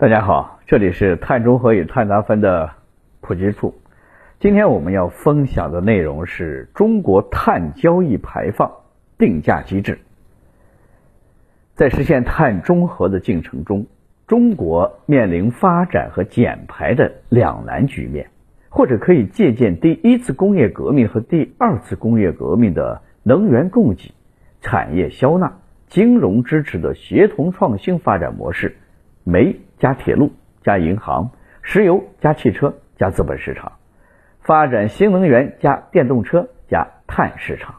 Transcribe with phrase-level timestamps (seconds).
[0.00, 2.70] 大家好，这里是碳中和与碳达峰的
[3.20, 3.74] 普及处。
[4.38, 8.70] 今天我们要分享的内容是中国碳交易排放
[9.18, 9.98] 定价机制。
[11.74, 13.86] 在实现碳中和的进程中，
[14.28, 18.30] 中国面临发展和减排的两难局面，
[18.68, 24.14] 或者可以借鉴第一次工业革命和第二次工业革命的能源供给、
[24.60, 25.58] 产业消纳、
[25.88, 28.76] 金融支持的协同创新发展模式。
[29.24, 30.32] 煤加铁路
[30.62, 31.30] 加银行，
[31.62, 33.72] 石油加汽车加资本市场，
[34.40, 37.76] 发展新能源加电动车加碳市场，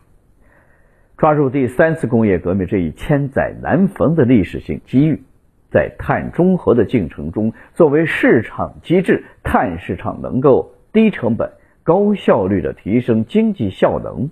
[1.17, 5.23] 抓住第三次工业革命这一千载难逢的历史性机遇，
[5.71, 11.51] 在碳中和的进程中，作为市场机制，碳市场能够低成本、
[11.83, 14.29] 高效率的提升经济效能、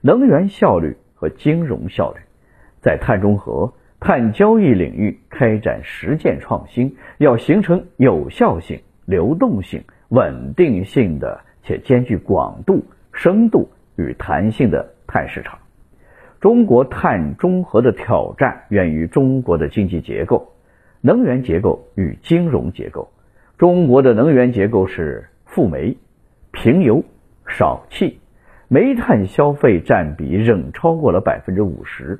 [0.00, 2.20] 能源效率和金融效率，
[2.80, 3.74] 在碳中和。
[4.00, 15.58] 碳交易领域开展实践创新，要形成有效性、流动性、稳定性的且兼具广度、深度与弹性的碳市场。
[16.40, 20.50] 中国碳中和的挑战源于中国的经济结构、
[21.02, 23.06] 能源结构与金融结构。
[23.58, 25.94] 中国的能源结构是富煤、
[26.52, 27.04] 贫油、
[27.46, 28.18] 少气，
[28.68, 32.18] 煤炭消费占比仍超过了百分之五十。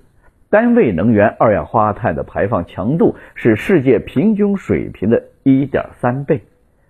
[0.50, 6.42] 单位能源二氧化碳的排放强度是世界平均水平的一点三倍，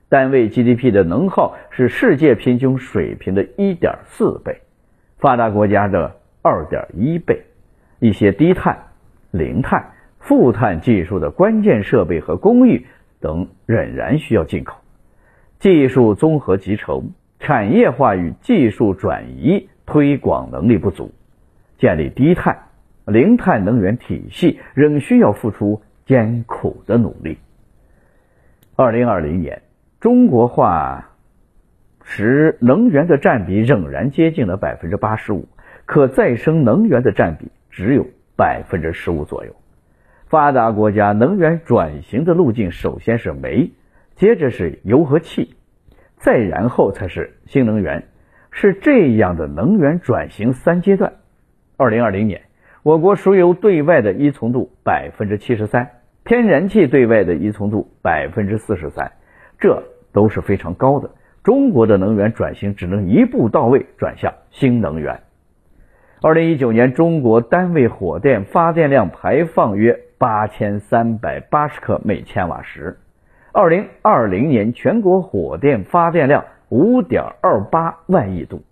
[0.08, 4.62] 单位 GDP 的能耗是世界平均水平的一点四倍，
[5.18, 7.42] 发达国家的二点一倍。
[7.98, 8.78] 一些低碳、
[9.30, 12.86] 零碳、负碳技术的关键设备和工艺
[13.20, 14.78] 等仍然需要进口。
[15.58, 21.12] 技术综合集成、产业化与技术转移推广能力不足，
[21.76, 22.69] 建立低碳。
[23.06, 27.38] 零碳能源体系仍需要付出艰苦的努力。
[28.76, 29.62] 二零二零年，
[30.00, 31.10] 中国化
[32.02, 35.48] 时能源的占比仍然接近了百分之八十五，
[35.86, 39.54] 可再生能源的占比只有百分之十五左右。
[40.26, 43.72] 发达国家能源转型的路径首先是煤，
[44.14, 45.56] 接着是油和气，
[46.16, 48.04] 再然后才是新能源，
[48.50, 51.14] 是这样的能源转型三阶段。
[51.76, 52.42] 二零二零年。
[52.82, 55.90] 我国石油对外的依存度百分之七十三，
[56.24, 59.12] 天然气对外的依存度百分之四十三，
[59.58, 59.82] 这
[60.14, 61.10] 都是非常高的。
[61.44, 65.20] 中国的能源转型只能一步到位转向新能源。
[66.22, 72.98] 二零一九年，中国单位火电发电量排放约八千三百八十克每千瓦时，
[73.52, 78.62] 二零二零年全国火电发电量五点二八万亿度。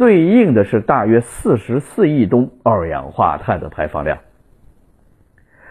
[0.00, 4.16] 对应的是大约四十四亿吨二氧化碳的排放量。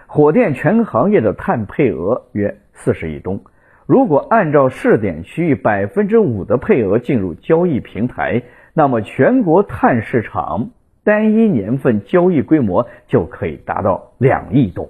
[0.06, 3.42] 火电全行业的碳配额约四十亿吨，
[3.88, 8.44] 如果按照试点区域百分之五的配额进入交易平台，
[8.76, 10.70] 那么全国碳市场
[11.04, 14.88] 单一年份交易规模就可以达到两亿吨。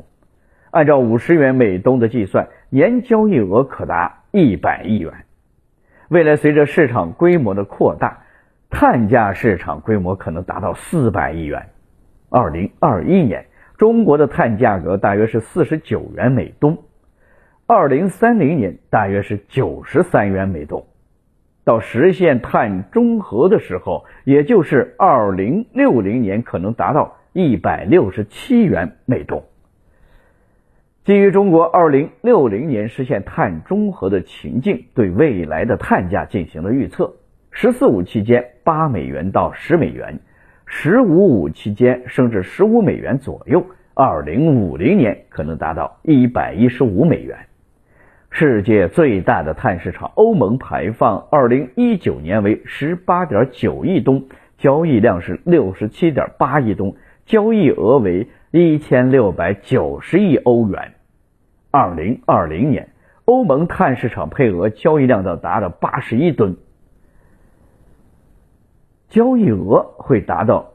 [0.70, 5.14] 按照五十元每吨的计算，年交易额可达一百亿元。
[6.10, 8.24] 未来随着市场规模的扩大，
[8.70, 11.70] 碳价市场规模可能达到四百亿元。
[12.30, 13.48] 二零二一年，
[13.78, 16.78] 中国的碳价格大约是四十九元每吨，
[17.66, 20.84] 二零三零年大约是九十三元每吨。
[21.64, 29.44] 到实现碳中和的时候，也就是二零六零年，可能达到一百六十七元每吨。
[31.06, 37.16] 基于中国二零六零年实现碳中和的情境，对未来的碳价进行了预测。
[37.52, 40.20] 十四五期间八美元到十美元，
[40.66, 47.38] 十五五期间升至十五美元左右，二零五零年可能达到一百一十五美元。
[48.30, 54.26] 世界最大的碳市场欧盟排放二零一九年为十八点九亿吨，
[54.58, 56.94] 交易量是六十七点八亿吨，
[57.26, 60.94] 交易额为一千六百九十亿欧元。
[61.72, 62.90] 二零二零年，
[63.26, 66.56] 欧盟碳市场配额交易量到达到八十一吨。
[69.10, 70.74] 交易额会达到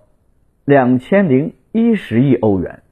[0.65, 2.83] 两千零一十亿欧元。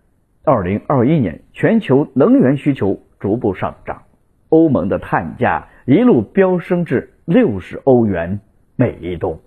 [0.44, 4.02] 二零二一年，全球能源需求逐步上涨，
[4.48, 8.40] 欧盟的碳价一路飙升至六十欧元
[8.76, 9.38] 每一吨。